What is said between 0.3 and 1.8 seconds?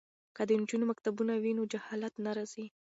که د نجونو مکتبونه وي نو